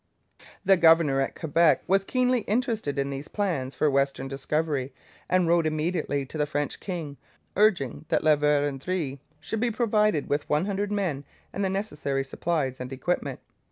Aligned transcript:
The 0.65 0.77
governor 0.77 1.21
at 1.21 1.39
Quebec 1.39 1.83
was 1.85 2.03
keenly 2.03 2.39
interested 2.47 2.97
in 2.97 3.11
these 3.11 3.27
plans 3.27 3.75
for 3.75 3.87
western 3.87 4.27
discovery, 4.27 4.95
and 5.29 5.47
wrote 5.47 5.67
immediately 5.67 6.25
to 6.25 6.39
the 6.39 6.47
French 6.47 6.79
king, 6.79 7.17
urging 7.55 8.05
that 8.09 8.23
La 8.23 8.35
Vérendrye 8.35 9.19
should 9.39 9.59
be 9.59 9.69
provided 9.69 10.27
with 10.27 10.49
one 10.49 10.65
hundred 10.65 10.91
men 10.91 11.23
and 11.53 11.63
the 11.63 11.69
necessary 11.69 12.23
supplies 12.23 12.79
and 12.79 12.91
equipment. 12.91 13.41